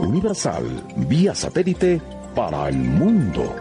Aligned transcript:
Universal, 0.00 0.64
vía 1.08 1.34
satélite 1.34 2.00
para 2.34 2.68
el 2.68 2.76
mundo. 2.76 3.54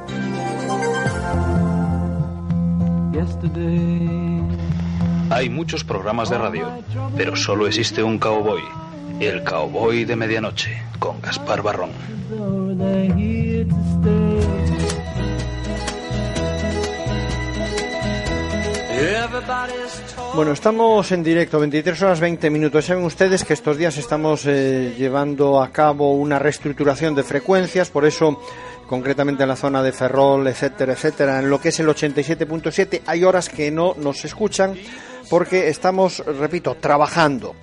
Hay 5.29 5.49
muchos 5.49 5.84
programas 5.84 6.29
de 6.29 6.38
radio, 6.38 6.70
pero 7.16 7.35
solo 7.35 7.67
existe 7.67 8.03
un 8.03 8.20
cowboy. 8.20 8.62
El 9.20 9.43
cowboy 9.43 10.05
de 10.05 10.16
medianoche, 10.16 10.81
con 10.99 11.21
Gaspar 11.21 11.62
Barrón. 11.62 11.91
Bueno, 20.35 20.52
estamos 20.52 21.12
en 21.12 21.23
directo, 21.23 21.59
23 21.59 22.02
horas 22.02 22.20
20 22.20 22.49
minutos. 22.49 22.85
Saben 22.85 23.04
ustedes 23.04 23.44
que 23.44 23.54
estos 23.54 23.77
días 23.77 23.98
estamos 23.98 24.45
eh, 24.45 24.94
llevando 24.98 25.62
a 25.62 25.71
cabo 25.71 26.13
una 26.13 26.40
reestructuración 26.40 27.16
de 27.16 27.23
frecuencias, 27.23 27.90
por 27.90 28.05
eso, 28.05 28.41
concretamente 28.88 29.44
en 29.44 29.49
la 29.49 29.55
zona 29.55 29.82
de 29.82 29.91
Ferrol, 29.91 30.48
etcétera, 30.48 30.93
etcétera, 30.93 31.40
en 31.40 31.49
lo 31.49 31.60
que 31.60 31.70
es 31.70 31.79
el 31.79 31.88
87.7, 31.88 33.01
hay 33.05 33.23
horas 33.23 33.49
que 33.49 33.71
no 33.71 33.96
nos 33.98 34.26
escuchan 34.26 34.76
porque 35.29 35.70
estamos, 35.70 36.20
repito, 36.26 36.76
trabajando. 36.76 37.55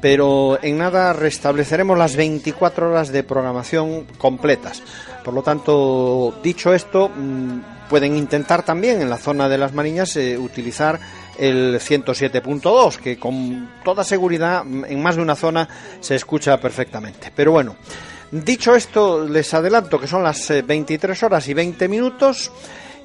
Pero 0.00 0.58
en 0.62 0.78
nada 0.78 1.12
restableceremos 1.12 1.98
las 1.98 2.16
24 2.16 2.90
horas 2.90 3.12
de 3.12 3.22
programación 3.22 4.06
completas. 4.18 4.82
Por 5.24 5.34
lo 5.34 5.42
tanto, 5.42 6.38
dicho 6.42 6.72
esto, 6.72 7.10
mm, 7.10 7.79
pueden 7.90 8.16
intentar 8.16 8.62
también 8.62 9.02
en 9.02 9.10
la 9.10 9.18
zona 9.18 9.48
de 9.48 9.58
las 9.58 9.74
Mariñas 9.74 10.16
eh, 10.16 10.38
utilizar 10.38 11.00
el 11.36 11.80
107.2, 11.80 12.96
que 12.98 13.18
con 13.18 13.68
toda 13.84 14.04
seguridad 14.04 14.64
mm, 14.64 14.84
en 14.84 15.02
más 15.02 15.16
de 15.16 15.22
una 15.22 15.34
zona 15.34 15.68
se 16.00 16.14
escucha 16.14 16.58
perfectamente. 16.60 17.32
Pero 17.34 17.50
bueno, 17.50 17.74
dicho 18.30 18.76
esto, 18.76 19.26
les 19.26 19.52
adelanto 19.52 20.00
que 20.00 20.06
son 20.06 20.22
las 20.22 20.52
23 20.64 21.20
horas 21.24 21.48
y 21.48 21.54
20 21.54 21.88
minutos 21.88 22.52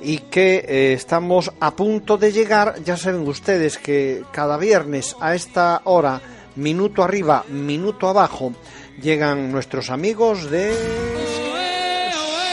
y 0.02 0.20
que 0.20 0.64
eh, 0.68 0.94
estamos 0.94 1.52
a 1.60 1.76
punto 1.76 2.18
de 2.18 2.32
llegar. 2.32 2.76
Ya 2.84 2.96
saben 2.96 3.28
ustedes 3.28 3.80
que 3.80 4.24
cada 4.32 4.58
viernes 4.58 5.16
a 5.20 5.34
esta 5.34 5.82
hora, 5.86 6.22
minuto 6.56 7.04
arriba, 7.04 7.44
minuto 7.50 8.08
abajo, 8.08 8.54
llegan 9.02 9.52
nuestros 9.52 9.90
amigos 9.90 10.52
de 10.52 10.74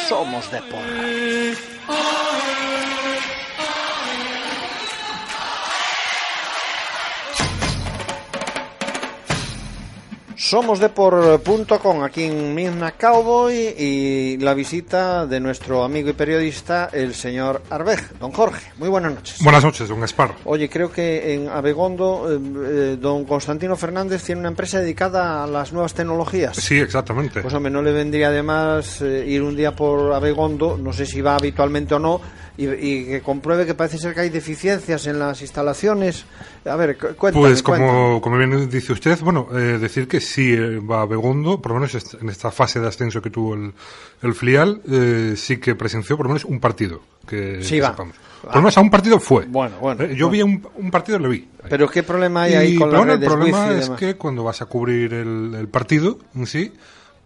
Somos 0.09 0.51
de 0.51 0.63
Porra. 0.63 2.22
Somosdepor.com 10.53 12.03
aquí 12.05 12.25
en 12.25 12.55
Midna 12.55 12.91
Cowboy 12.93 13.75
y 13.79 14.37
la 14.37 14.53
visita 14.53 15.25
de 15.27 15.41
nuestro 15.41 15.83
amigo 15.83 16.11
y 16.11 16.13
periodista, 16.13 16.91
el 16.93 17.15
señor 17.15 17.63
Arbej, 17.71 18.19
don 18.21 18.33
Jorge. 18.33 18.71
Muy 18.77 18.91
buenas 18.91 19.15
noches. 19.15 19.39
Buenas 19.43 19.65
noches, 19.65 19.89
don 19.89 20.01
Gaspar. 20.01 20.35
Oye, 20.45 20.69
creo 20.69 20.93
que 20.93 21.33
en 21.33 21.49
Abegondo, 21.49 22.29
eh, 22.31 22.39
eh, 22.67 22.97
don 23.01 23.25
Constantino 23.25 23.77
Fernández 23.77 24.23
tiene 24.25 24.41
una 24.41 24.49
empresa 24.51 24.79
dedicada 24.79 25.43
a 25.43 25.47
las 25.47 25.73
nuevas 25.73 25.95
tecnologías. 25.95 26.55
Sí, 26.59 26.79
exactamente. 26.79 27.41
Pues 27.41 27.55
hombre, 27.55 27.73
no 27.73 27.81
le 27.81 27.93
vendría 27.93 28.29
además 28.29 29.01
eh, 29.01 29.25
ir 29.27 29.43
un 29.43 29.57
día 29.57 29.75
por 29.75 30.13
Abegondo, 30.13 30.77
no 30.77 30.93
sé 30.93 31.07
si 31.07 31.23
va 31.23 31.37
habitualmente 31.37 31.95
o 31.95 31.99
no, 31.99 32.21
y, 32.59 32.67
y 32.69 33.05
que 33.07 33.23
compruebe 33.23 33.65
que 33.65 33.73
parece 33.75 33.97
ser 33.97 34.13
que 34.13 34.21
hay 34.21 34.29
deficiencias 34.29 35.07
en 35.07 35.19
las 35.19 35.41
instalaciones. 35.41 36.27
A 36.67 36.77
ver, 36.77 36.99
cu- 36.99 37.15
cuéntame. 37.17 37.47
Pues 37.47 37.63
cuéntame. 37.63 37.91
como, 37.91 38.21
como 38.21 38.37
bien 38.37 38.69
dice 38.69 38.93
usted, 38.93 39.19
bueno, 39.21 39.49
eh, 39.53 39.79
decir 39.81 40.07
que 40.07 40.21
sí 40.21 40.42
eh, 40.51 40.79
va 40.81 41.03
a 41.03 41.07
Begondo, 41.07 41.61
por 41.63 41.73
lo 41.73 41.81
menos 41.81 41.95
en 42.21 42.29
esta 42.29 42.51
fase 42.51 42.81
de 42.81 42.89
ascenso 42.89 43.23
que 43.23 43.31
tuvo 43.31 43.55
el, 43.55 43.73
el 44.23 44.35
filial, 44.35 44.81
eh, 44.91 45.35
sí 45.37 45.59
que 45.59 45.75
presenció 45.77 46.17
por 46.17 46.27
lo 46.27 46.31
menos 46.31 46.45
un 46.45 46.59
partido. 46.59 47.01
Que, 47.27 47.63
Sí 47.63 47.77
que 47.77 47.83
va. 47.83 47.91
sepamos. 47.91 48.17
Por 48.43 48.55
lo 48.57 48.61
menos 48.63 48.77
a 48.77 48.81
un 48.81 48.91
partido 48.91 49.21
fue. 49.21 49.45
Bueno, 49.47 49.77
bueno, 49.81 50.03
Eh, 50.05 50.17
yo 50.17 50.27
bueno. 50.29 50.31
vi 50.31 50.43
un, 50.55 50.69
un 50.85 50.91
partido 50.91 51.19
y 51.19 51.23
lo 51.23 51.29
vi. 51.29 51.49
Pero 51.69 51.89
¿qué 51.89 52.03
problema 52.03 52.43
hay 52.43 52.53
Y, 52.53 52.57
ahí 52.57 52.77
con 52.77 52.91
pero 52.91 52.93
las 52.93 52.99
bueno, 52.99 53.13
el 53.13 53.19
redes 53.21 53.33
problema 53.33 53.65
wifi 53.69 53.75
y 53.77 53.81
es 53.83 53.91
que 53.91 54.15
cuando 54.17 54.43
vas 54.43 54.61
a 54.63 54.67
cubrir 54.67 55.15
el, 55.15 55.55
el 55.57 55.69
partido 55.69 56.19
en 56.35 56.47
sí, 56.47 56.73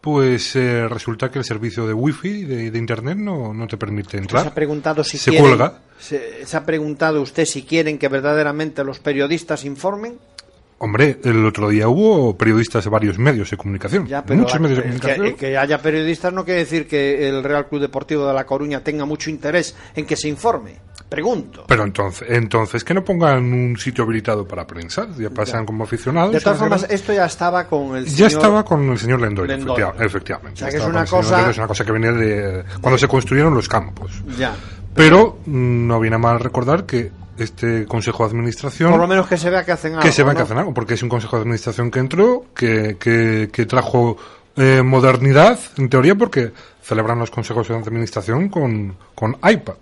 pues 0.01 0.55
eh, 0.57 0.87
resulta 0.89 1.31
que 1.31 1.39
el 1.39 1.45
servicio 1.45 1.87
de 1.87 1.95
wifi 1.95 2.45
de, 2.45 2.71
de 2.71 2.79
internet 2.79 3.17
no, 3.17 3.53
no 3.55 3.67
te 3.67 3.77
permite 3.77 4.11
se 4.11 4.17
ha 4.19 4.21
entrar. 4.21 4.55
preguntado 4.55 5.03
si 5.03 5.17
Se 5.19 5.31
quieren- 5.31 5.49
cuelga. 5.49 5.81
Se, 5.99 6.45
se 6.47 6.57
ha 6.57 6.65
preguntado 6.67 7.23
usted 7.23 7.47
si 7.47 7.63
quieren 7.63 7.99
que 7.99 8.09
verdaderamente 8.09 8.85
los 8.85 8.99
periodistas 9.01 9.65
informen. 9.65 10.19
Hombre, 10.79 11.19
el 11.25 11.45
otro 11.47 11.71
día 11.71 11.89
hubo 11.89 12.37
periodistas 12.37 12.85
de 12.85 12.91
varios 12.91 13.19
medios 13.19 13.51
de 13.51 13.57
comunicación. 13.57 14.07
Ya, 14.07 14.23
pero 14.25 14.41
muchos 14.41 14.55
la- 14.61 14.61
medios 14.69 14.77
de 14.79 14.83
que, 14.85 14.91
comunicación. 14.91 15.35
que 15.37 15.57
haya 15.57 15.81
periodistas 15.81 16.33
no 16.35 16.45
quiere 16.45 16.61
decir 16.61 16.87
que 16.87 17.29
el 17.29 17.43
Real 17.43 17.67
Club 17.67 17.81
Deportivo 17.81 18.27
de 18.27 18.35
La 18.35 18.45
Coruña 18.45 18.85
tenga 18.85 19.07
mucho 19.07 19.31
interés 19.31 19.75
en 19.95 20.05
que 20.05 20.17
se 20.17 20.29
informe. 20.29 20.77
Pregunto. 21.09 21.65
Pero 21.69 21.85
entonces, 21.85 22.29
entonces 22.31 22.83
que 22.83 22.93
no 22.93 23.05
pongan 23.05 23.45
un 23.53 23.77
sitio 23.79 24.05
habilitado 24.05 24.47
para 24.47 24.67
prensa, 24.67 25.07
ya 25.17 25.31
pasan 25.31 25.65
como 25.65 25.85
aficionados. 25.85 26.33
De 26.33 26.41
todas 26.41 26.59
formas, 26.59 26.85
esto 26.91 27.13
ya 27.13 27.27
estaba 27.27 27.67
con 27.69 27.97
el 27.97 28.05
ya 28.07 28.11
señor... 28.11 28.31
estaba 28.33 28.65
con 28.65 28.91
el 28.91 28.99
señor 28.99 29.21
Lendoiro. 29.21 29.55
efectiva- 29.55 29.95
efectivamente. 30.05 30.55
O 30.55 30.57
sea, 30.59 30.67
Ya 30.67 30.71
que 30.73 30.77
es 30.79 30.85
una 30.85 31.05
cosa- 31.07 31.31
Lendoiro, 31.31 31.51
es 31.53 31.59
una 31.59 31.69
cosa 31.69 31.85
que 31.85 31.93
venía 31.93 32.13
de 32.13 32.65
cuando 32.81 32.99
se 32.99 33.07
construyeron 33.09 33.55
los 33.55 33.69
campos. 33.69 34.11
Ya. 34.37 34.55
Pero 34.95 35.39
mm, 35.47 35.87
no 35.87 36.01
viene 36.01 36.19
mal 36.19 36.41
recordar 36.41 36.85
que 36.85 37.13
este 37.39 37.87
consejo 37.87 38.25
de 38.25 38.31
administración 38.31 38.91
Por 38.91 39.01
lo 39.01 39.07
menos 39.07 39.27
que 39.27 39.37
se 39.37 39.51
vea 39.51 39.65
que 39.65 39.73
hacen 39.73 39.93
algo. 39.93 40.03
que 40.03 40.13
se 40.13 40.23
va 40.23 40.33
a 40.33 40.35
¿no? 40.35 40.41
hacer 40.41 40.57
algo, 40.59 40.75
porque 40.75 40.95
es 40.95 41.03
un 41.03 41.09
consejo 41.09 41.37
de 41.37 41.43
administración 41.43 41.91
que 41.91 41.99
entró, 41.99 42.45
que, 42.55 42.97
que, 42.99 43.49
que 43.53 43.67
trajo 43.67 44.17
eh, 44.57 44.83
modernidad, 44.83 45.59
en 45.77 45.89
teoría, 45.89 46.15
porque 46.15 46.53
celebran 46.83 47.19
los 47.19 47.31
consejos 47.31 47.69
de 47.69 47.75
administración 47.77 48.49
con, 48.49 48.97
con 49.15 49.33
iPad, 49.49 49.75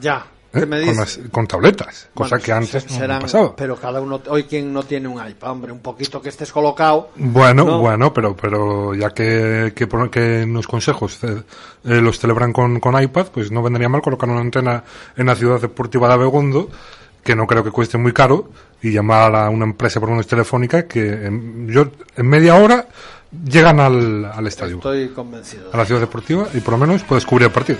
Ya. 0.00 0.18
¿eh? 0.54 0.60
¿Qué 0.60 0.66
me 0.66 0.84
con, 0.86 0.96
las- 0.96 1.18
con 1.30 1.46
tabletas, 1.46 2.08
cosa 2.14 2.30
Bueno, 2.36 2.44
que 2.44 2.52
antes 2.52 2.82
se- 2.82 2.88
no 2.92 2.98
serán- 2.98 3.20
pasaba. 3.22 3.56
Pero 3.56 3.76
cada 3.76 4.00
uno, 4.00 4.20
hoy 4.28 4.44
quien 4.44 4.72
no 4.72 4.82
tiene 4.82 5.08
un 5.08 5.26
iPad, 5.26 5.50
hombre, 5.50 5.72
un 5.72 5.80
poquito 5.80 6.20
que 6.22 6.28
estés 6.30 6.52
colocado. 6.52 7.10
Bueno, 7.16 7.64
¿no? 7.64 7.78
bueno, 7.80 8.12
pero, 8.14 8.36
pero 8.36 8.94
ya 8.94 9.10
que, 9.10 9.72
que, 9.74 9.86
que 10.10 10.46
los 10.46 10.66
consejos 10.66 11.18
eh, 11.24 11.42
eh, 11.84 12.00
los 12.00 12.18
celebran 12.18 12.52
con, 12.52 12.80
con 12.80 13.02
iPad, 13.02 13.26
pues 13.32 13.50
no 13.50 13.62
vendría 13.62 13.88
mal 13.88 14.02
colocar 14.02 14.28
una 14.28 14.40
antena 14.40 14.84
en 15.16 15.26
la 15.26 15.34
ciudad 15.34 15.60
deportiva 15.60 16.06
de 16.08 16.14
Abegondo, 16.14 16.68
que 17.22 17.34
no 17.36 17.46
creo 17.46 17.62
que 17.62 17.70
cueste 17.70 17.98
muy 17.98 18.12
caro, 18.12 18.50
y 18.82 18.90
llamar 18.92 19.34
a 19.36 19.48
una 19.50 19.64
empresa 19.64 20.00
por 20.00 20.10
menos 20.10 20.26
telefónica 20.26 20.86
que 20.86 21.26
en, 21.26 21.68
yo, 21.68 21.86
en 22.16 22.26
media 22.26 22.56
hora 22.56 22.86
llegan 23.44 23.78
al, 23.80 24.24
al 24.24 24.46
estadio, 24.46 24.76
Estoy 24.76 25.08
convencido. 25.08 25.70
a 25.72 25.76
la 25.76 25.84
ciudad 25.84 26.00
deportiva, 26.00 26.48
y 26.52 26.60
por 26.60 26.72
lo 26.74 26.78
menos 26.78 27.02
puedes 27.04 27.24
cubrir 27.24 27.46
el 27.46 27.52
partido. 27.52 27.78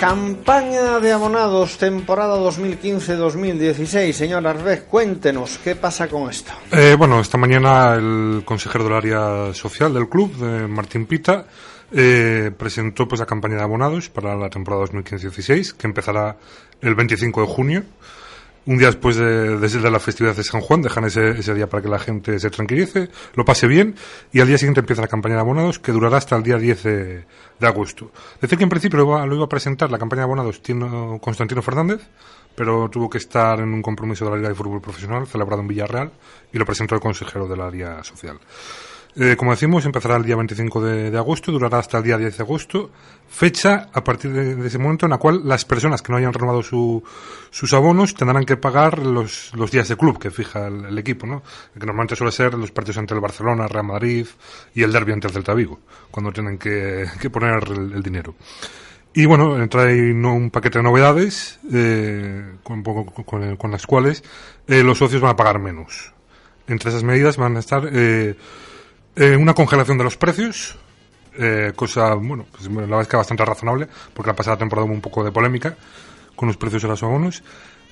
Campaña 0.00 0.98
de 0.98 1.12
abonados, 1.12 1.76
temporada 1.76 2.38
2015-2016. 2.38 4.12
Señor 4.12 4.46
Arbez, 4.46 4.84
cuéntenos, 4.84 5.58
¿qué 5.62 5.76
pasa 5.76 6.08
con 6.08 6.30
esto? 6.30 6.52
Eh, 6.72 6.94
bueno, 6.96 7.20
esta 7.20 7.36
mañana 7.36 7.96
el 7.96 8.40
consejero 8.46 8.84
del 8.84 8.94
área 8.94 9.52
social 9.52 9.92
del 9.92 10.08
club, 10.08 10.34
de 10.36 10.66
Martín 10.66 11.04
Pita, 11.04 11.44
eh, 11.92 12.50
presentó 12.56 13.06
pues 13.06 13.20
la 13.20 13.26
campaña 13.26 13.56
de 13.56 13.62
abonados 13.62 14.08
para 14.08 14.34
la 14.36 14.48
temporada 14.48 14.84
2015-16, 14.86 15.74
que 15.74 15.86
empezará 15.86 16.38
el 16.80 16.94
25 16.94 17.42
de 17.42 17.46
junio 17.46 17.84
un 18.66 18.78
día 18.78 18.88
después 18.88 19.16
de, 19.16 19.58
de, 19.58 19.90
la 19.90 20.00
festividad 20.00 20.36
de 20.36 20.44
San 20.44 20.60
Juan, 20.60 20.82
dejan 20.82 21.04
ese, 21.04 21.30
ese, 21.30 21.54
día 21.54 21.68
para 21.68 21.82
que 21.82 21.88
la 21.88 21.98
gente 21.98 22.38
se 22.38 22.50
tranquilice, 22.50 23.08
lo 23.34 23.44
pase 23.44 23.66
bien, 23.66 23.94
y 24.32 24.40
al 24.40 24.46
día 24.46 24.58
siguiente 24.58 24.80
empieza 24.80 25.02
la 25.02 25.08
campaña 25.08 25.36
de 25.36 25.40
abonados, 25.40 25.78
que 25.78 25.92
durará 25.92 26.18
hasta 26.18 26.36
el 26.36 26.42
día 26.42 26.58
10 26.58 26.82
de, 26.82 27.24
de 27.58 27.66
agosto. 27.66 28.10
Decir 28.40 28.58
que 28.58 28.64
en 28.64 28.70
principio 28.70 28.98
lo 28.98 29.04
iba, 29.06 29.26
lo 29.26 29.34
iba, 29.34 29.44
a 29.44 29.48
presentar 29.48 29.90
la 29.90 29.98
campaña 29.98 30.20
de 30.20 30.24
abonados 30.24 30.62
Tino, 30.62 31.18
Constantino 31.20 31.62
Fernández, 31.62 32.00
pero 32.54 32.88
tuvo 32.90 33.08
que 33.08 33.18
estar 33.18 33.60
en 33.60 33.72
un 33.72 33.82
compromiso 33.82 34.24
de 34.24 34.32
la 34.32 34.36
Liga 34.36 34.48
de 34.50 34.54
Fútbol 34.54 34.80
Profesional, 34.80 35.26
celebrado 35.26 35.62
en 35.62 35.68
Villarreal, 35.68 36.12
y 36.52 36.58
lo 36.58 36.66
presentó 36.66 36.94
el 36.94 37.00
consejero 37.00 37.48
del 37.48 37.60
área 37.60 38.04
social. 38.04 38.38
Eh, 39.16 39.34
como 39.36 39.50
decimos, 39.50 39.84
empezará 39.84 40.16
el 40.16 40.24
día 40.24 40.36
25 40.36 40.82
de, 40.82 41.18
agosto, 41.18 41.50
durará 41.50 41.78
hasta 41.78 41.98
el 41.98 42.04
día 42.04 42.16
10 42.16 42.36
de 42.36 42.42
agosto, 42.42 42.90
fecha 43.28 43.88
a 43.92 44.04
partir 44.04 44.32
de, 44.32 44.66
ese 44.66 44.78
momento 44.78 45.06
en 45.06 45.10
la 45.10 45.18
cual 45.18 45.40
las 45.44 45.64
personas 45.64 46.00
que 46.00 46.12
no 46.12 46.18
hayan 46.18 46.32
renovado 46.32 46.62
su, 46.62 47.02
sus 47.50 47.72
abonos 47.72 48.14
tendrán 48.14 48.44
que 48.44 48.56
pagar 48.56 49.00
los, 49.00 49.52
los 49.54 49.70
días 49.72 49.88
de 49.88 49.96
club 49.96 50.18
que 50.18 50.30
fija 50.30 50.68
el, 50.68 50.96
equipo, 50.96 51.26
¿no? 51.26 51.42
que 51.74 51.86
normalmente 51.86 52.14
suele 52.14 52.30
ser 52.30 52.54
los 52.54 52.70
partidos 52.70 52.98
entre 52.98 53.16
el 53.16 53.20
Barcelona, 53.20 53.66
Real 53.66 53.84
Madrid 53.84 54.26
y 54.74 54.82
el 54.82 54.92
derby 54.92 55.12
ante 55.12 55.26
el 55.26 55.32
Celta 55.32 55.54
Vigo, 55.54 55.80
cuando 56.10 56.32
tienen 56.32 56.56
que, 56.56 57.06
que 57.20 57.30
poner 57.30 57.64
el, 57.68 58.02
dinero. 58.02 58.36
Y 59.12 59.26
bueno, 59.26 59.68
trae 59.68 60.12
un 60.12 60.50
paquete 60.50 60.78
de 60.78 60.84
novedades 60.84 61.58
eh, 61.72 62.54
con, 62.62 62.84
con, 62.84 63.56
con, 63.56 63.70
las 63.72 63.86
cuales 63.86 64.22
eh, 64.68 64.84
los 64.84 64.98
socios 64.98 65.20
van 65.20 65.32
a 65.32 65.36
pagar 65.36 65.58
menos. 65.58 66.12
Entre 66.68 66.90
esas 66.90 67.02
medidas 67.02 67.36
van 67.36 67.56
a 67.56 67.58
estar 67.58 67.88
eh, 67.92 68.36
eh, 69.16 69.36
una 69.36 69.54
congelación 69.54 69.98
de 69.98 70.04
los 70.04 70.16
precios, 70.16 70.76
eh, 71.36 71.72
cosa, 71.74 72.14
bueno, 72.14 72.46
pues 72.50 72.70
la 72.70 72.80
verdad 72.82 73.02
es 73.02 73.08
que 73.08 73.16
bastante 73.16 73.44
razonable, 73.44 73.88
porque 74.14 74.30
la 74.30 74.36
pasada 74.36 74.56
temporada 74.56 74.86
hubo 74.86 74.94
un 74.94 75.00
poco 75.00 75.24
de 75.24 75.32
polémica 75.32 75.76
con 76.36 76.48
los 76.48 76.56
precios 76.56 76.82
de 76.82 76.88
los 76.88 77.02
abonos. 77.02 77.42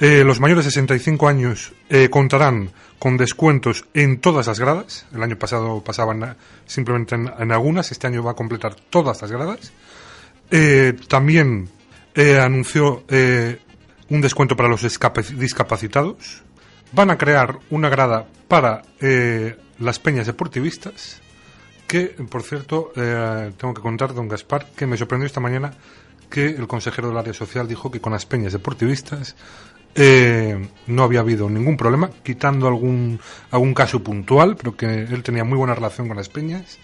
Eh, 0.01 0.23
los 0.25 0.39
mayores 0.39 0.65
de 0.65 0.71
65 0.71 1.27
años 1.27 1.73
contarán 2.11 2.71
con 3.01 3.17
descuentos 3.17 3.85
en 3.95 4.21
todas 4.21 4.47
las 4.47 4.61
gradas. 4.61 5.07
El 5.13 5.23
año 5.25 5.37
pasado 5.37 5.83
pasaban 5.83 6.37
simplemente 6.67 7.17
en, 7.17 7.53
algunas, 7.53 7.91
este 7.91 8.07
año 8.07 8.23
va 8.23 8.31
a 8.31 8.35
completar 8.35 8.77
todas 8.77 9.21
las 9.21 9.33
gradas. 9.33 9.73
También 11.09 11.69
anunció 12.41 13.03
un 14.09 14.21
descuento 14.21 14.55
para 14.55 14.69
los 14.69 14.83
discapacitados. 14.83 16.43
Van 16.93 17.11
a 17.11 17.19
crear 17.19 17.59
una 17.69 17.89
grada 17.89 18.29
para 18.47 18.83
las 19.79 19.99
peñas 19.99 20.27
deportivistas, 20.27 21.21
que, 21.87 22.09
por 22.31 22.43
cierto, 22.43 22.93
eh, 22.97 23.53
tengo 23.57 23.75
que 23.75 23.81
contar, 23.81 24.15
don 24.15 24.29
Gaspar, 24.29 24.67
que 24.77 24.87
me 24.87 24.97
sorprendió 24.97 25.27
esta 25.27 25.41
mañana 25.41 25.73
que 26.29 26.47
el 26.47 26.67
consejero 26.67 27.09
del 27.09 27.17
área 27.17 27.33
social 27.33 27.67
dijo 27.67 27.91
que 27.91 28.01
con 28.01 28.13
las 28.13 28.27
peñas 28.27 28.53
deportivistas 28.53 29.35
eh, 29.95 30.69
no 30.87 31.03
había 31.03 31.21
habido 31.21 31.49
ningún 31.49 31.77
problema, 31.77 32.11
quitando 32.23 32.69
algún, 32.69 33.19
algún 33.51 33.75
caso 33.75 34.03
puntual, 34.03 34.57
pero 34.57 34.77
que 34.77 34.87
él 34.87 35.23
tenía 35.23 35.45
muy 35.45 35.57
buena 35.57 35.75
relación 35.75 36.09
con 36.09 36.17
las 36.17 36.29
peñas. 36.29 36.79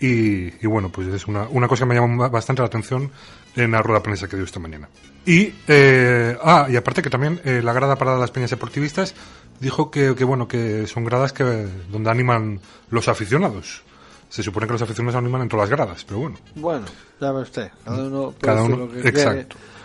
Y, 0.00 0.64
bueno, 0.64 0.90
pues 0.90 1.08
es 1.08 1.26
una, 1.26 1.48
una 1.48 1.66
cosa 1.66 1.84
que 1.84 1.88
me 1.88 1.94
llama 1.96 2.28
bastante 2.28 2.62
la 2.62 2.66
atención 2.66 3.10
en 3.56 3.72
la 3.72 3.82
rueda 3.82 3.98
de 3.98 4.04
prensa 4.04 4.28
que 4.28 4.36
dio 4.36 4.44
esta 4.44 4.60
mañana. 4.60 4.88
Y, 5.26 5.52
eh, 5.66 6.36
ah, 6.40 6.68
y 6.70 6.76
aparte 6.76 7.02
que 7.02 7.10
también 7.10 7.40
eh, 7.44 7.60
la 7.64 7.72
grada 7.72 7.96
para 7.96 8.16
las 8.16 8.30
peñas 8.30 8.50
deportivistas 8.50 9.14
dijo 9.60 9.90
que, 9.90 10.14
que, 10.14 10.24
bueno, 10.24 10.48
que 10.48 10.86
son 10.86 11.04
gradas 11.04 11.32
que, 11.32 11.68
donde 11.90 12.10
animan 12.10 12.60
los 12.90 13.08
aficionados. 13.08 13.82
Se 14.28 14.42
supone 14.42 14.66
que 14.66 14.74
los 14.74 14.82
aficionados 14.82 15.16
animan 15.16 15.42
en 15.42 15.48
todas 15.48 15.68
las 15.68 15.78
gradas, 15.78 16.04
pero 16.04 16.20
bueno. 16.20 16.36
Bueno, 16.54 16.84
ya 17.20 17.32
ve 17.32 17.42
usted, 17.42 17.70
cada 17.84 18.02
uno, 18.02 18.34
cada 18.40 18.62
uno 18.62 18.76
lo 18.76 18.90
que 18.90 19.08
exacto. 19.08 19.56
quiere. 19.56 19.78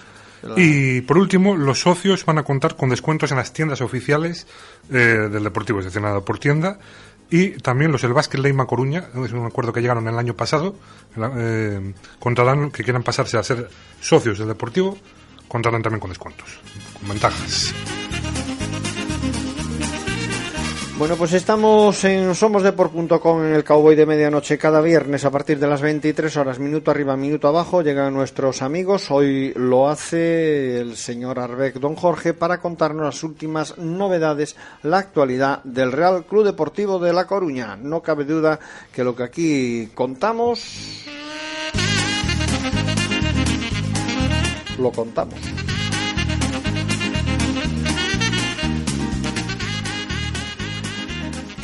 Y 0.58 1.02
por 1.02 1.18
último, 1.18 1.56
los 1.56 1.80
socios 1.80 2.25
van 2.25 2.38
a 2.38 2.44
contar 2.44 2.75
con 2.75 2.90
descuentos 2.90 3.31
en 3.31 3.38
las 3.38 3.54
tiendas 3.54 3.80
oficiales 3.80 4.46
eh, 4.92 5.30
del 5.31 5.44
Deportivo, 5.44 5.80
es 5.80 5.86
decir, 5.86 6.02
nada 6.02 6.20
por 6.20 6.40
tienda. 6.40 6.80
Y 7.30 7.52
también 7.52 7.92
los 7.92 8.02
del 8.02 8.14
Básquet 8.14 8.42
Leima 8.42 8.68
Coruña, 8.68 9.08
es 9.25 9.31
un 9.31 9.46
acuerdo 9.46 9.72
que 9.74 9.81
llegaron 9.81 10.08
el 10.08 10.20
año 10.20 10.36
pasado, 10.36 10.75
eh, 11.38 11.94
contarán 12.20 12.70
que 12.70 12.84
quieran 12.84 13.04
pasarse 13.04 13.38
a 13.38 13.44
ser 13.44 13.70
socios 14.02 14.38
del 14.38 14.50
Deportivo, 14.50 14.98
contarán 15.48 15.81
también 15.81 16.02
con 16.02 16.10
descuentos, 16.10 16.60
con 17.00 17.10
ventajas. 17.10 17.74
Bueno, 21.03 21.17
pues 21.17 21.33
estamos 21.33 22.01
en 22.05 22.33
somosdeport.com 22.33 23.44
en 23.44 23.55
el 23.55 23.65
Cowboy 23.65 23.94
de 23.94 24.05
Medianoche 24.05 24.57
cada 24.57 24.79
viernes 24.79 25.25
a 25.25 25.31
partir 25.31 25.59
de 25.59 25.67
las 25.67 25.81
23 25.81 26.38
horas, 26.38 26.59
minuto 26.59 26.91
arriba, 26.91 27.17
minuto 27.17 27.50
abajo. 27.50 27.81
Llegan 27.81 28.13
nuestros 28.13 28.61
amigos. 28.61 29.11
Hoy 29.11 29.51
lo 29.57 29.89
hace 29.89 30.79
el 30.79 30.95
señor 30.95 31.39
Arbeck 31.39 31.75
Don 31.75 31.97
Jorge 31.97 32.33
para 32.33 32.61
contarnos 32.61 33.03
las 33.03 33.21
últimas 33.21 33.77
novedades, 33.77 34.55
la 34.83 35.00
actualidad 35.00 35.61
del 35.65 35.91
Real 35.91 36.23
Club 36.23 36.45
Deportivo 36.45 36.97
de 37.00 37.11
La 37.11 37.27
Coruña. 37.27 37.75
No 37.75 38.01
cabe 38.01 38.23
duda 38.23 38.57
que 38.94 39.03
lo 39.03 39.13
que 39.13 39.23
aquí 39.23 39.89
contamos 39.94 41.03
lo 44.77 44.89
contamos. 44.94 45.73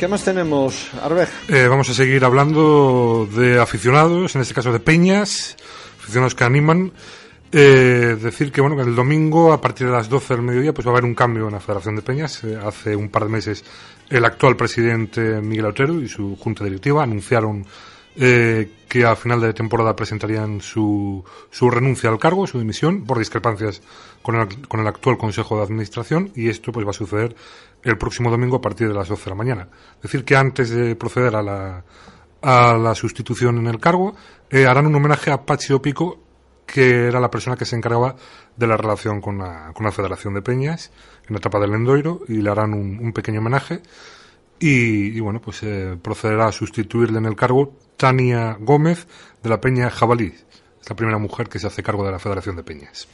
¿Qué 0.00 0.08
más 0.08 0.24
tenemos, 0.24 0.88
Arbej? 1.02 1.28
Eh, 1.48 1.68
vamos 1.68 1.90
a 1.90 1.92
seguir 1.92 2.24
hablando 2.24 3.28
de 3.36 3.60
aficionados, 3.60 4.34
en 4.34 4.40
este 4.40 4.54
caso 4.54 4.72
de 4.72 4.80
peñas, 4.80 5.58
aficionados 6.00 6.34
que 6.34 6.42
animan. 6.42 6.90
Eh, 7.52 8.16
decir 8.18 8.50
que 8.50 8.62
bueno 8.62 8.76
que 8.76 8.82
el 8.82 8.96
domingo 8.96 9.52
a 9.52 9.60
partir 9.60 9.88
de 9.88 9.92
las 9.92 10.08
12 10.08 10.36
del 10.36 10.42
mediodía 10.42 10.72
pues 10.72 10.86
va 10.86 10.92
a 10.92 10.94
haber 10.94 11.04
un 11.04 11.14
cambio 11.14 11.48
en 11.48 11.52
la 11.52 11.60
Federación 11.60 11.96
de 11.96 12.00
Peñas. 12.00 12.42
Eh, 12.44 12.58
hace 12.64 12.96
un 12.96 13.10
par 13.10 13.24
de 13.24 13.28
meses 13.28 13.62
el 14.08 14.24
actual 14.24 14.56
presidente 14.56 15.20
Miguel 15.42 15.66
Otero 15.66 16.00
y 16.00 16.08
su 16.08 16.34
junta 16.36 16.64
directiva 16.64 17.02
anunciaron 17.02 17.66
eh, 18.16 18.70
que 18.88 19.04
a 19.04 19.14
final 19.14 19.40
de 19.40 19.52
temporada 19.52 19.94
presentarían 19.94 20.60
su, 20.60 21.24
su 21.50 21.70
renuncia 21.70 22.10
al 22.10 22.18
cargo, 22.18 22.46
su 22.46 22.58
dimisión, 22.58 23.04
por 23.04 23.18
discrepancias 23.18 23.82
con 24.22 24.34
el, 24.34 24.66
con 24.66 24.80
el 24.80 24.86
actual 24.86 25.16
Consejo 25.16 25.56
de 25.56 25.62
Administración 25.62 26.32
y 26.34 26.48
esto 26.48 26.72
pues 26.72 26.84
va 26.84 26.90
a 26.90 26.94
suceder 26.94 27.36
el 27.82 27.96
próximo 27.96 28.30
domingo 28.30 28.56
a 28.56 28.60
partir 28.60 28.88
de 28.88 28.94
las 28.94 29.08
12 29.08 29.24
de 29.24 29.30
la 29.30 29.36
mañana. 29.36 29.68
Decir 30.02 30.24
que 30.24 30.36
antes 30.36 30.70
de 30.70 30.96
proceder 30.96 31.36
a 31.36 31.42
la, 31.42 31.84
a 32.42 32.76
la 32.76 32.94
sustitución 32.94 33.58
en 33.58 33.68
el 33.68 33.78
cargo, 33.78 34.14
eh, 34.50 34.66
harán 34.66 34.86
un 34.86 34.94
homenaje 34.96 35.30
a 35.30 35.44
Pachi 35.44 35.72
Opico, 35.72 36.18
que 36.66 37.06
era 37.06 37.20
la 37.20 37.30
persona 37.30 37.56
que 37.56 37.64
se 37.64 37.76
encargaba 37.76 38.16
de 38.56 38.66
la 38.66 38.76
relación 38.76 39.20
con 39.20 39.38
la, 39.38 39.72
con 39.72 39.86
la 39.86 39.92
Federación 39.92 40.34
de 40.34 40.42
Peñas 40.42 40.90
en 41.26 41.34
la 41.34 41.38
etapa 41.38 41.58
del 41.58 41.70
Lendoiro 41.70 42.22
y 42.28 42.42
le 42.42 42.50
harán 42.50 42.74
un, 42.74 42.98
un 43.00 43.12
pequeño 43.12 43.40
homenaje. 43.40 43.82
Y, 44.58 45.16
y 45.16 45.20
bueno, 45.20 45.40
pues 45.40 45.62
eh, 45.62 45.96
procederá 46.00 46.48
a 46.48 46.52
sustituirle 46.52 47.18
en 47.18 47.24
el 47.24 47.34
cargo 47.34 47.72
Tania 48.00 48.56
Gómez 48.58 49.06
de 49.42 49.50
la 49.50 49.60
Peña 49.60 49.90
Jabalí. 49.90 50.32
Es 50.80 50.88
la 50.88 50.96
primera 50.96 51.18
mujer 51.18 51.50
que 51.50 51.58
se 51.58 51.66
hace 51.66 51.82
cargo 51.82 52.02
de 52.02 52.10
la 52.10 52.18
Federación 52.18 52.56
de 52.56 52.62
Peñas. 52.62 53.06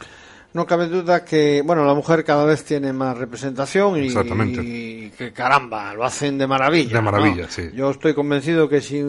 No 0.55 0.65
cabe 0.65 0.87
duda 0.87 1.25
que, 1.25 1.61
bueno, 1.67 1.85
la 1.85 1.93
mujer 1.93 2.25
cada 2.25 2.45
vez 2.45 2.65
tiene 2.65 2.93
más 2.93 3.19
representación 3.19 4.01
y, 4.01 5.11
que 5.11 5.33
caramba, 5.35 5.93
lo 5.93 6.05
hacen 6.05 6.39
de 6.39 6.47
maravilla. 6.47 6.95
De 6.95 7.03
maravilla, 7.03 7.43
¿no? 7.43 7.51
sí. 7.51 7.69
Yo 7.75 7.91
estoy 7.91 8.15
convencido 8.15 8.69
que 8.69 8.81
si 8.81 9.03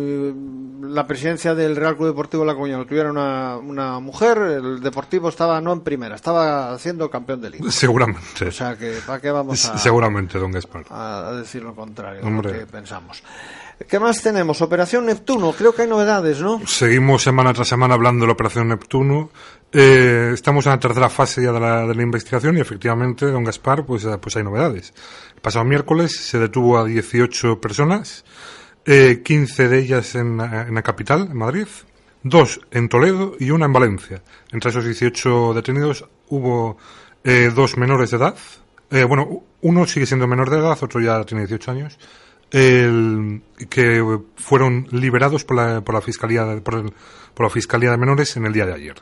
la 0.81 1.05
presidencia 1.05 1.53
del 1.53 1.75
Real 1.75 1.96
Club 1.96 2.07
Deportivo 2.07 2.43
La 2.43 2.55
Coruña 2.55 2.77
lo 2.77 2.88
tuviera 2.88 3.12
una, 3.12 3.57
una 3.57 4.00
mujer, 4.00 4.39
el 4.39 4.81
Deportivo 4.81 5.29
estaba 5.29 5.62
no 5.62 5.74
en 5.74 5.81
primera, 5.81 6.15
estaba 6.15 6.77
siendo 6.79 7.07
campeón 7.10 7.39
de 7.39 7.51
liga. 7.51 7.72
Seguramente. 7.72 8.48
O 8.48 8.51
sea 8.51 8.75
que, 8.75 8.98
¿para 9.05 9.22
qué 9.22 9.29
vamos 9.29 9.63
a, 9.69 9.77
Seguramente, 9.77 10.39
don 10.39 10.51
Gaspar. 10.51 10.86
a 10.89 11.34
decir 11.34 11.62
lo 11.62 11.75
contrario 11.75 12.24
de 12.24 12.31
lo 12.31 12.41
que 12.41 12.65
pensamos? 12.65 13.22
¿Qué 13.88 14.00
más 14.00 14.22
tenemos? 14.24 14.62
Operación 14.62 15.05
Neptuno, 15.05 15.53
creo 15.53 15.74
que 15.74 15.84
hay 15.84 15.88
novedades, 15.88 16.41
¿no? 16.41 16.65
Seguimos 16.65 17.24
semana 17.24 17.53
tras 17.53 17.67
semana 17.67 17.93
hablando 17.93 18.22
de 18.22 18.27
la 18.27 18.34
Operación 18.34 18.69
Neptuno. 18.69 19.29
Eh, 19.72 20.31
estamos 20.34 20.65
en 20.65 20.72
la 20.72 20.79
tercera 20.79 21.10
fase 21.10 21.43
ya 21.43 21.51
de 21.51 21.60
la, 21.60 21.86
de 21.86 21.93
la 21.93 22.01
investigación 22.01 22.57
y 22.57 22.62
efectivamente, 22.62 23.25
don 23.27 23.43
Gaspar, 23.43 23.86
pues, 23.86 24.05
eh, 24.05 24.17
pues 24.19 24.36
hay 24.36 24.43
novedades. 24.43 24.93
El 25.36 25.41
pasado 25.41 25.65
miércoles 25.65 26.15
se 26.15 26.39
detuvo 26.39 26.77
a 26.77 26.86
18 26.86 27.62
personas, 27.62 28.25
eh, 28.86 29.22
15 29.24 29.67
de 29.67 29.79
ellas 29.79 30.15
en, 30.15 30.39
en 30.39 30.74
la 30.74 30.81
capital, 30.81 31.27
en 31.29 31.38
Madrid, 31.38 31.67
dos 32.24 32.62
en 32.72 32.89
Toledo 32.89 33.36
y 33.39 33.51
una 33.51 33.65
en 33.65 33.74
Valencia. 33.74 34.22
Entre 34.51 34.69
esos 34.69 34.86
18 34.86 35.53
detenidos 35.53 36.05
hubo 36.29 36.77
eh, 37.24 37.51
dos 37.53 37.77
menores 37.77 38.12
de 38.12 38.17
edad. 38.17 38.36
Eh, 38.89 39.03
bueno, 39.03 39.43
uno 39.62 39.86
sigue 39.86 40.05
siendo 40.05 40.27
menor 40.27 40.50
de 40.50 40.60
edad, 40.60 40.77
otro 40.81 41.01
ya 41.01 41.24
tiene 41.25 41.43
18 41.43 41.72
años. 41.72 42.00
El, 42.51 43.42
que 43.70 44.01
fueron 44.38 44.88
liberados 44.92 45.44
por 45.44 45.58
la, 45.58 45.82
por 45.82 45.96
la 45.96 46.01
fiscalía 46.01 46.46
por, 46.63 46.75
el- 46.75 46.94
por 47.34 47.46
la 47.46 47.50
fiscalía 47.50 47.92
de 47.92 47.98
menores 47.98 48.36
en 48.38 48.46
el 48.46 48.54
día 48.54 48.66
de 48.66 48.74
ayer. 48.74 48.96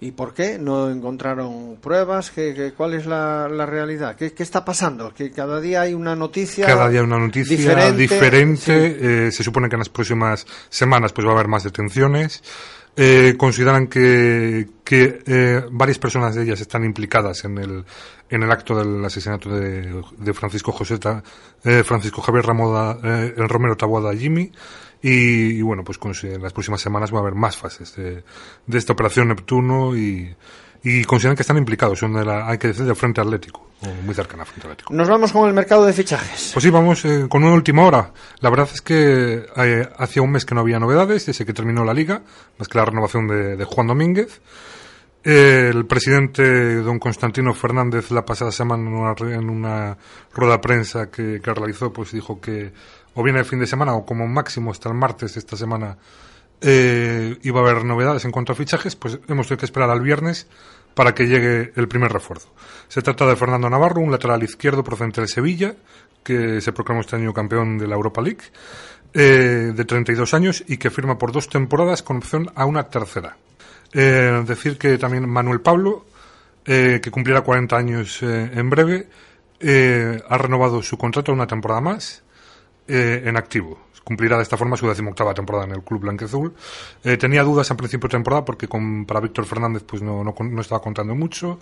¿Y 0.00 0.12
por 0.12 0.32
qué? 0.32 0.58
¿No 0.60 0.88
encontraron 0.90 1.76
pruebas? 1.82 2.30
¿Qué, 2.30 2.54
qué- 2.54 2.72
cuál 2.72 2.94
es 2.94 3.04
la, 3.06 3.48
la 3.48 3.66
realidad? 3.66 4.14
¿Qué, 4.14 4.32
qué 4.32 4.44
está 4.44 4.64
pasando? 4.64 5.12
Que 5.12 5.32
cada 5.32 5.60
día 5.60 5.80
hay 5.80 5.94
una 5.94 6.14
noticia 6.14 6.66
Cada 6.66 6.88
día 6.88 7.02
una 7.02 7.18
noticia 7.18 7.56
diferente. 7.56 7.96
diferente. 7.96 8.90
Sí. 8.90 8.96
eh, 9.00 9.30
se 9.32 9.42
supone 9.42 9.68
que 9.68 9.74
en 9.74 9.80
las 9.80 9.88
próximas 9.88 10.46
semanas 10.68 11.12
pues 11.12 11.26
va 11.26 11.30
a 11.30 11.34
haber 11.34 11.48
más 11.48 11.64
detenciones. 11.64 12.44
Eh, 13.00 13.36
consideran 13.38 13.86
que, 13.86 14.66
que 14.82 15.22
eh, 15.24 15.62
varias 15.70 16.00
personas 16.00 16.34
de 16.34 16.42
ellas 16.42 16.60
están 16.60 16.84
implicadas 16.84 17.44
en 17.44 17.56
el, 17.56 17.84
en 18.28 18.42
el 18.42 18.50
acto 18.50 18.74
del 18.76 19.04
asesinato 19.04 19.50
de, 19.50 20.02
de 20.16 20.34
Francisco 20.34 20.72
José 20.72 20.98
eh, 21.62 21.84
Francisco 21.84 22.20
Javier 22.20 22.46
Ramoda, 22.46 22.98
eh, 23.04 23.34
el 23.36 23.48
Romero 23.48 23.76
Taboada 23.76 24.12
Jimmy. 24.16 24.50
Y, 25.00 25.58
y, 25.58 25.62
bueno, 25.62 25.84
pues 25.84 25.96
en 26.24 26.42
las 26.42 26.52
próximas 26.52 26.80
semanas 26.80 27.14
va 27.14 27.18
a 27.18 27.20
haber 27.20 27.36
más 27.36 27.56
fases 27.56 27.94
de, 27.94 28.24
de 28.66 28.78
esta 28.78 28.94
operación 28.94 29.28
Neptuno 29.28 29.96
y, 29.96 30.34
y 30.82 31.04
consideran 31.04 31.36
que 31.36 31.42
están 31.42 31.56
implicados, 31.56 31.98
son 31.98 32.14
de 32.14 32.24
la, 32.24 32.48
hay 32.48 32.58
que 32.58 32.68
decir, 32.68 32.84
del 32.84 32.96
Frente 32.96 33.20
Atlético, 33.20 33.68
muy 34.04 34.14
cercana 34.14 34.42
al 34.42 34.48
Frente 34.48 34.66
Atlético. 34.66 34.94
Nos 34.94 35.08
vamos 35.08 35.32
con 35.32 35.48
el 35.48 35.54
mercado 35.54 35.84
de 35.84 35.92
fichajes. 35.92 36.50
Pues 36.52 36.62
sí, 36.62 36.70
vamos 36.70 37.04
eh, 37.04 37.26
con 37.28 37.42
una 37.42 37.54
última 37.54 37.84
hora. 37.84 38.12
La 38.40 38.50
verdad 38.50 38.68
es 38.72 38.80
que 38.80 39.46
eh, 39.56 39.88
hacía 39.98 40.22
un 40.22 40.30
mes 40.30 40.44
que 40.44 40.54
no 40.54 40.60
había 40.60 40.78
novedades, 40.78 41.26
desde 41.26 41.44
que 41.44 41.52
terminó 41.52 41.84
la 41.84 41.94
liga, 41.94 42.22
más 42.58 42.68
que 42.68 42.78
la 42.78 42.84
renovación 42.84 43.26
de, 43.26 43.56
de 43.56 43.64
Juan 43.64 43.88
Domínguez. 43.88 44.40
Eh, 45.24 45.70
el 45.74 45.84
presidente 45.84 46.76
don 46.76 47.00
Constantino 47.00 47.52
Fernández 47.52 48.12
la 48.12 48.24
pasada 48.24 48.52
semana 48.52 48.84
en 48.84 48.94
una, 48.94 49.14
en 49.34 49.50
una 49.50 49.98
rueda 50.32 50.52
de 50.52 50.58
prensa 50.60 51.10
que, 51.10 51.40
que 51.42 51.54
realizó, 51.54 51.92
pues 51.92 52.12
dijo 52.12 52.40
que 52.40 52.72
o 53.14 53.22
viene 53.24 53.40
el 53.40 53.44
fin 53.44 53.58
de 53.58 53.66
semana 53.66 53.94
o 53.94 54.06
como 54.06 54.28
máximo 54.28 54.70
hasta 54.70 54.88
el 54.88 54.94
martes 54.94 55.34
de 55.34 55.40
esta 55.40 55.56
semana 55.56 55.98
eh, 56.60 57.38
iba 57.42 57.60
a 57.60 57.62
haber 57.62 57.84
novedades 57.84 58.24
en 58.24 58.30
cuanto 58.30 58.52
a 58.52 58.56
fichajes, 58.56 58.96
pues 58.96 59.18
hemos 59.28 59.46
tenido 59.46 59.60
que 59.60 59.66
esperar 59.66 59.90
al 59.90 60.00
viernes 60.00 60.46
para 60.94 61.14
que 61.14 61.26
llegue 61.26 61.72
el 61.76 61.88
primer 61.88 62.12
refuerzo. 62.12 62.52
Se 62.88 63.02
trata 63.02 63.26
de 63.26 63.36
Fernando 63.36 63.70
Navarro, 63.70 64.00
un 64.00 64.10
lateral 64.10 64.42
izquierdo 64.42 64.82
procedente 64.82 65.20
de 65.20 65.28
Sevilla, 65.28 65.74
que 66.22 66.60
se 66.60 66.72
proclamó 66.72 67.00
este 67.00 67.16
año 67.16 67.32
campeón 67.32 67.78
de 67.78 67.86
la 67.86 67.94
Europa 67.94 68.20
League, 68.20 68.42
eh, 69.14 69.72
de 69.74 69.84
32 69.84 70.34
años 70.34 70.64
y 70.66 70.76
que 70.76 70.90
firma 70.90 71.16
por 71.16 71.32
dos 71.32 71.48
temporadas 71.48 72.02
con 72.02 72.18
opción 72.18 72.50
a 72.54 72.66
una 72.66 72.88
tercera. 72.88 73.36
Eh, 73.92 74.42
decir 74.46 74.76
que 74.76 74.98
también 74.98 75.28
Manuel 75.28 75.60
Pablo, 75.60 76.04
eh, 76.70 77.00
que 77.02 77.10
cumplirá 77.10 77.40
40 77.40 77.76
años 77.78 78.22
eh, 78.22 78.50
en 78.52 78.68
breve, 78.68 79.08
eh, 79.58 80.20
ha 80.28 80.36
renovado 80.36 80.82
su 80.82 80.98
contrato 80.98 81.32
una 81.32 81.46
temporada 81.46 81.80
más 81.80 82.22
en 82.90 83.36
activo. 83.36 83.87
Cumplirá 84.08 84.38
de 84.38 84.42
esta 84.42 84.56
forma 84.56 84.74
su 84.74 84.88
decimoctava 84.88 85.34
temporada 85.34 85.66
en 85.66 85.72
el 85.72 85.82
club 85.82 86.00
blanqueazul. 86.00 86.54
Eh, 87.04 87.18
tenía 87.18 87.42
dudas 87.42 87.70
en 87.70 87.76
principio 87.76 88.08
de 88.08 88.12
temporada 88.12 88.42
porque 88.42 88.66
con, 88.66 89.04
para 89.04 89.20
Víctor 89.20 89.44
Fernández 89.44 89.82
pues 89.82 90.00
no, 90.00 90.24
no, 90.24 90.34
no, 90.34 90.60
estaba 90.62 90.80
contando 90.80 91.14
mucho 91.14 91.58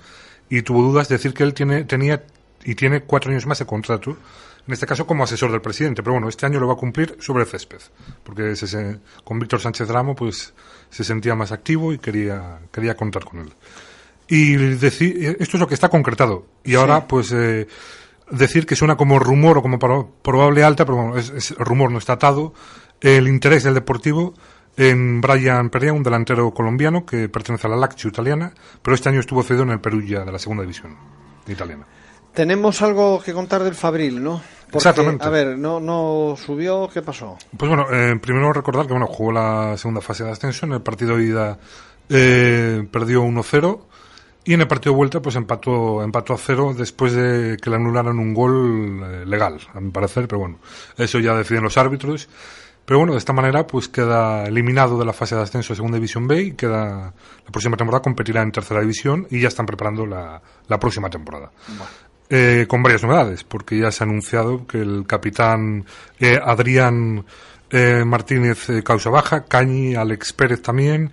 y 0.48 0.62
tuvo 0.62 0.80
dudas 0.80 1.08
de 1.08 1.16
decir 1.16 1.34
que 1.34 1.42
él 1.42 1.54
tiene, 1.54 1.82
tenía 1.82 2.22
y 2.64 2.76
tiene 2.76 3.02
cuatro 3.02 3.32
años 3.32 3.46
más 3.46 3.58
de 3.58 3.66
contrato, 3.66 4.16
en 4.64 4.72
este 4.72 4.86
caso 4.86 5.08
como 5.08 5.24
asesor 5.24 5.50
del 5.50 5.60
presidente, 5.60 6.04
pero 6.04 6.12
bueno, 6.12 6.28
este 6.28 6.46
año 6.46 6.60
lo 6.60 6.68
va 6.68 6.74
a 6.74 6.76
cumplir 6.76 7.16
sobre 7.18 7.42
el 7.42 7.48
césped, 7.48 7.80
porque 8.22 8.54
se, 8.54 9.00
con 9.24 9.40
Víctor 9.40 9.60
Sánchez 9.60 9.88
Ramo 9.88 10.14
pues 10.14 10.54
se 10.88 11.02
sentía 11.02 11.34
más 11.34 11.50
activo 11.50 11.92
y 11.92 11.98
quería, 11.98 12.60
quería 12.70 12.94
contar 12.94 13.24
con 13.24 13.40
él. 13.40 13.52
Y 14.28 14.54
decir, 14.54 15.36
esto 15.40 15.56
es 15.56 15.60
lo 15.60 15.66
que 15.66 15.74
está 15.74 15.88
concretado. 15.88 16.46
Y 16.64 16.76
ahora, 16.76 16.98
sí. 16.98 17.06
pues, 17.08 17.32
eh, 17.32 17.66
decir 18.30 18.66
que 18.66 18.76
suena 18.76 18.96
como 18.96 19.18
rumor 19.18 19.58
o 19.58 19.62
como 19.62 19.78
probable 19.78 20.64
alta, 20.64 20.84
pero 20.84 20.96
bueno, 20.96 21.16
es, 21.16 21.30
es, 21.30 21.56
rumor 21.56 21.90
no 21.90 21.98
está 21.98 22.14
atado, 22.14 22.54
el 23.00 23.28
interés 23.28 23.64
del 23.64 23.74
Deportivo 23.74 24.34
en 24.76 25.20
Brian 25.20 25.70
Perea, 25.70 25.92
un 25.92 26.02
delantero 26.02 26.52
colombiano 26.52 27.06
que 27.06 27.28
pertenece 27.28 27.66
a 27.66 27.70
la 27.70 27.76
Lazio 27.76 28.10
italiana, 28.10 28.52
pero 28.82 28.94
este 28.94 29.08
año 29.08 29.20
estuvo 29.20 29.42
cedido 29.42 29.62
en 29.62 29.70
el 29.70 29.80
Perugia 29.80 30.24
de 30.24 30.32
la 30.32 30.38
segunda 30.38 30.62
división 30.62 30.96
italiana. 31.46 31.86
Tenemos 32.34 32.82
algo 32.82 33.22
que 33.22 33.32
contar 33.32 33.64
del 33.64 33.74
Fabril, 33.74 34.22
¿no? 34.22 34.42
Porque, 34.64 34.76
Exactamente. 34.76 35.24
A 35.24 35.30
ver, 35.30 35.56
no, 35.56 35.80
no 35.80 36.36
subió, 36.36 36.90
¿qué 36.92 37.00
pasó? 37.00 37.38
Pues 37.56 37.68
bueno, 37.68 37.86
eh, 37.90 38.18
primero 38.20 38.52
recordar 38.52 38.86
que 38.86 38.92
bueno 38.92 39.06
jugó 39.06 39.32
la 39.32 39.78
segunda 39.78 40.02
fase 40.02 40.24
de 40.24 40.32
ascenso, 40.32 40.66
en 40.66 40.72
el 40.72 40.82
partido 40.82 41.16
de 41.16 41.24
ida 41.24 41.58
eh, 42.10 42.86
perdió 42.90 43.22
1-0 43.22 43.80
y 44.46 44.54
en 44.54 44.60
el 44.60 44.68
partido 44.68 44.92
de 44.92 44.96
vuelta 44.96 45.20
pues 45.20 45.34
empató, 45.34 46.02
empató 46.02 46.32
a 46.32 46.38
cero 46.38 46.72
después 46.76 47.12
de 47.12 47.56
que 47.60 47.68
le 47.68 47.76
anularan 47.76 48.18
un 48.18 48.32
gol 48.32 49.02
eh, 49.04 49.26
legal, 49.26 49.58
a 49.74 49.80
mi 49.80 49.90
parecer, 49.90 50.28
pero 50.28 50.38
bueno, 50.38 50.60
eso 50.96 51.18
ya 51.18 51.34
deciden 51.34 51.64
los 51.64 51.76
árbitros. 51.76 52.28
Pero 52.84 53.00
bueno, 53.00 53.14
de 53.14 53.18
esta 53.18 53.32
manera 53.32 53.66
pues 53.66 53.88
queda 53.88 54.44
eliminado 54.44 54.96
de 54.96 55.04
la 55.04 55.12
fase 55.12 55.34
de 55.34 55.42
ascenso 55.42 55.72
de 55.72 55.76
Segunda 55.76 55.96
División 55.96 56.28
B 56.28 56.40
y 56.40 56.52
queda 56.52 57.12
la 57.44 57.50
próxima 57.50 57.76
temporada 57.76 58.00
competirá 58.00 58.42
en 58.42 58.52
Tercera 58.52 58.80
División 58.80 59.26
y 59.28 59.40
ya 59.40 59.48
están 59.48 59.66
preparando 59.66 60.06
la, 60.06 60.40
la 60.68 60.78
próxima 60.78 61.10
temporada. 61.10 61.50
Bueno. 61.66 62.06
Eh, 62.28 62.66
con 62.68 62.82
varias 62.82 63.02
novedades, 63.02 63.42
porque 63.42 63.78
ya 63.78 63.90
se 63.90 64.02
ha 64.02 64.06
anunciado 64.06 64.66
que 64.66 64.78
el 64.78 65.04
capitán 65.06 65.86
eh, 66.20 66.38
Adrián 66.44 67.24
eh, 67.70 68.04
Martínez 68.04 68.66
causa 68.84 69.10
baja, 69.10 69.44
Cañi, 69.44 69.94
Alex 69.94 70.32
Pérez 70.32 70.62
también, 70.62 71.12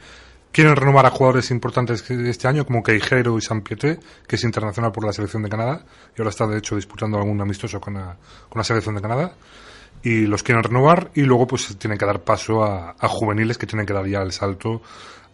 quieren 0.53 0.75
renovar 0.75 1.05
a 1.07 1.09
jugadores 1.09 1.51
importantes 1.51 2.09
este 2.09 2.47
año 2.47 2.65
como 2.65 2.83
Queijero 2.83 3.37
y 3.37 3.41
San 3.41 3.61
Pieté, 3.61 3.99
que 4.27 4.35
es 4.37 4.43
internacional 4.43 4.91
por 4.91 5.03
la 5.03 5.11
selección 5.11 5.43
de 5.43 5.49
Canadá 5.49 5.83
y 6.15 6.21
ahora 6.21 6.29
está 6.29 6.47
de 6.47 6.59
hecho 6.59 6.75
disputando 6.75 7.17
algún 7.17 7.41
amistoso 7.41 7.81
con 7.81 7.95
la, 7.95 8.15
con 8.47 8.59
la 8.59 8.63
selección 8.63 8.95
de 8.95 9.01
Canadá 9.01 9.33
y 10.03 10.27
los 10.27 10.43
quieren 10.43 10.63
renovar 10.63 11.09
y 11.15 11.21
luego 11.23 11.47
pues 11.47 11.75
tienen 11.77 11.97
que 11.97 12.05
dar 12.05 12.21
paso 12.21 12.63
a, 12.63 12.95
juveniles 13.09 13.57
que 13.57 13.65
tienen 13.65 13.85
que 13.85 13.93
dar 13.93 14.05
ya 14.05 14.21
el 14.21 14.31
salto 14.31 14.81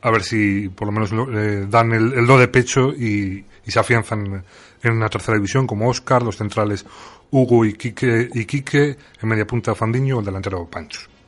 a 0.01 0.09
ver 0.09 0.23
si 0.23 0.69
por 0.69 0.87
lo 0.87 0.93
menos 0.93 1.11
eh, 1.11 1.67
dan 1.69 1.91
el, 1.91 2.25
do 2.25 2.37
de 2.37 2.47
pecho 2.47 2.93
y, 2.93 3.43
y 3.65 3.71
se 3.71 3.79
afianzan 3.79 4.45
en 4.81 4.93
una 4.93 5.09
tercera 5.09 5.35
división 5.35 5.67
como 5.67 5.89
Oscar, 5.89 6.23
los 6.23 6.37
centrales 6.37 6.85
Hugo 7.31 7.65
y 7.65 7.73
Quique, 7.73 8.29
y 8.33 8.45
Quique 8.45 8.97
en 9.21 9.29
media 9.29 9.45
punta 9.45 9.75
Fandiño, 9.75 10.19
el 10.19 10.25
delantero 10.25 10.65
Pancho. 10.65 11.18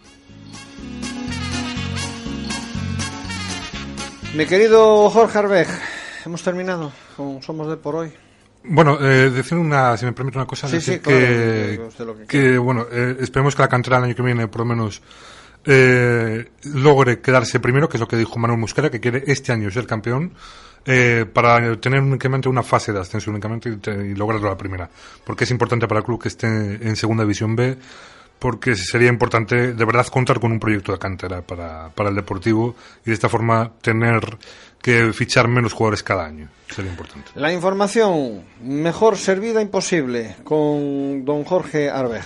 Mi 4.34 4.46
querido 4.46 5.10
Jorge 5.10 5.40
Arbej, 5.40 5.68
hemos 6.26 6.42
terminado 6.42 6.94
con 7.18 7.42
Somos 7.44 7.68
de 7.68 7.76
por 7.76 7.96
hoy. 7.96 8.14
Bueno, 8.64 8.98
eh, 9.02 9.30
decir 9.30 9.58
una, 9.58 9.98
si 9.98 10.06
me 10.06 10.14
permite 10.14 10.38
una 10.38 10.48
cosa, 10.48 10.70
sí, 10.70 10.76
decir 10.76 10.94
sí, 10.96 11.00
que, 11.02 11.82
claro, 11.98 12.16
que, 12.16 12.26
que, 12.28 12.58
bueno, 12.58 12.86
eh, 12.90 13.18
esperemos 13.20 13.56
que 13.56 13.62
la 13.62 13.68
cantera 13.68 13.98
el 13.98 14.06
año 14.06 14.16
que 14.16 14.22
viene 14.22 14.48
por 14.48 14.62
lo 14.62 14.66
menos 14.66 15.02
eh, 15.66 16.50
logre 16.64 17.20
quedarse 17.20 17.60
primero, 17.60 17.90
que 17.90 17.98
es 17.98 18.02
lo 18.02 18.08
que 18.08 18.16
dijo 18.16 18.40
Manuel 18.40 18.60
Musquera, 18.60 18.90
que 18.90 19.02
quiere 19.02 19.24
este 19.28 19.52
año 19.52 19.70
ser 19.70 19.86
campeón, 19.86 20.32
eh, 20.86 21.26
para 21.32 21.76
tener 21.82 22.00
únicamente 22.00 22.48
una 22.48 22.64
fase 22.64 22.94
de 22.94 23.02
ascenso 23.02 23.32
únicamente 23.32 23.70
y, 23.70 23.90
y, 23.90 24.16
lograrlo 24.16 24.48
la 24.48 24.58
primera. 24.58 24.90
Porque 25.26 25.44
es 25.44 25.52
importante 25.52 25.90
para 25.90 26.00
el 26.00 26.06
club 26.06 26.22
que 26.22 26.30
esté 26.30 26.48
en 26.48 26.96
segunda 26.96 27.24
división 27.24 27.54
B, 27.56 27.78
porque 28.42 28.76
sería 28.76 29.08
importante 29.08 29.74
de 29.74 29.86
verdad 29.86 30.08
contar 30.08 30.40
con 30.40 30.52
un 30.52 30.60
proyecto 30.60 30.92
de 30.92 30.98
cantera 30.98 31.44
para, 31.44 31.90
para 31.90 32.10
el 32.10 32.16
deportivo 32.16 32.74
y 33.06 33.12
de 33.12 33.14
esta 33.14 33.30
forma 33.30 33.72
tener 33.84 34.36
que 34.82 35.14
fichar 35.14 35.48
menos 35.48 35.74
jugadores 35.74 36.02
cada 36.02 36.26
año. 36.26 36.50
Sería 36.68 36.90
importante. 36.90 37.30
La 37.36 37.54
información 37.54 38.42
mejor 38.64 39.18
servida 39.18 39.62
imposible 39.62 40.38
con 40.44 41.24
don 41.24 41.44
Jorge 41.44 41.92
Arbej. 41.92 42.24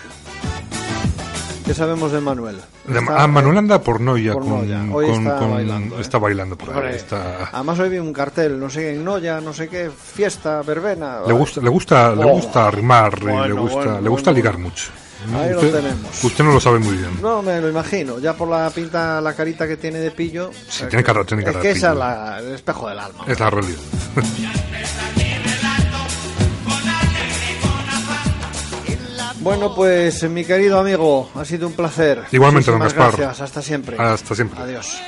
¿Qué 1.65 1.74
sabemos 1.74 2.13
de 2.13 2.22
Manuel? 2.22 2.62
De, 2.88 3.00
está, 3.00 3.24
ah, 3.24 3.27
Manuel 3.27 3.57
anda 3.57 3.81
por 3.81 4.00
Noya. 4.00 4.31
Por 4.31 4.43
con, 4.43 4.51
Noya. 4.51 4.86
Hoy 4.93 5.07
con, 5.07 5.17
está, 5.17 5.38
con, 5.38 5.51
bailando, 5.51 5.98
¿eh? 5.98 6.01
está 6.01 6.17
bailando 6.17 6.57
por 6.57 6.69
Hombre, 6.69 6.89
ahí. 6.91 6.95
Está... 6.95 7.50
Además 7.51 7.79
hoy 7.79 7.89
vi 7.89 7.98
un 7.98 8.13
cartel, 8.13 8.57
no 8.57 8.69
sé, 8.69 8.93
en 8.93 9.03
Noya, 9.03 9.41
no 9.41 9.51
sé 9.51 9.67
qué, 9.67 9.89
fiesta, 9.89 10.62
verbena. 10.62 11.24
Le 11.27 11.34
gusta, 11.34 11.60
le 11.60 11.69
gusta, 11.69 12.12
oh. 12.12 12.15
le 12.15 12.31
gusta 12.31 12.72
rimar 12.72 13.19
bueno, 13.19 13.48
le 13.48 13.53
gusta, 13.53 13.75
bueno, 13.75 14.01
le 14.01 14.10
gusta 14.10 14.31
bueno. 14.31 14.38
ligar 14.38 14.57
mucho. 14.60 14.91
Ahí 15.34 15.53
usted, 15.53 15.72
lo 15.72 15.77
tenemos. 15.77 16.24
Usted 16.24 16.44
no 16.44 16.53
lo 16.53 16.60
sabe 16.60 16.79
muy 16.79 16.98
bien. 16.98 17.22
No, 17.22 17.41
me 17.41 17.60
lo 17.62 17.70
imagino. 17.70 18.20
Ya 18.20 18.34
por 18.34 18.50
la 18.50 18.70
pinta, 18.70 19.22
la 19.22 19.34
carita 19.34 19.67
que 19.67 19.77
tiene 19.77 20.00
de 20.00 20.12
pillo. 20.12 20.51
Sí, 20.70 20.86
tiene 20.89 21.03
cara, 21.03 21.24
tiene 21.24 21.44
cara 21.44 21.58
Es 21.58 21.62
que 21.62 21.67
de 21.70 21.74
esa 21.74 21.91
es 21.91 21.98
la, 21.98 22.39
el 22.39 22.53
espejo 22.53 22.89
del 22.89 23.00
alma. 23.00 23.25
Es 23.27 23.39
la 23.39 23.50
realidad. 23.50 23.79
Bueno, 29.46 29.75
pues 29.75 30.27
mi 30.27 30.44
querido 30.44 30.79
amigo, 30.79 31.29
ha 31.36 31.46
sido 31.46 31.67
un 31.67 31.74
placer. 31.74 32.24
Igualmente, 32.32 32.72
don 32.72 32.79
Gaspar. 32.79 33.15
Gracias, 33.15 33.41
hasta 33.41 33.62
siempre. 33.62 33.96
Hasta 34.00 34.34
siempre. 34.34 34.60
Adiós. 34.60 35.00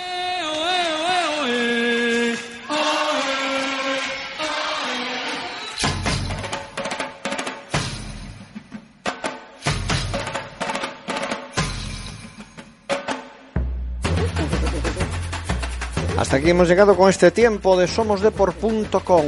Hasta 16.28 16.40
aquí 16.40 16.50
hemos 16.50 16.68
llegado 16.68 16.98
con 16.98 17.10
este 17.10 17.32
tiempo 17.32 17.78
de 17.78 17.88
somosdepor.com. 17.88 19.24